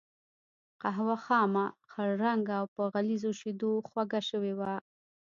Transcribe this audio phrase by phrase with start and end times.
[0.81, 4.73] قهوه خامه، خړ رنګه او په غليظو شیدو خوږه شوې وه.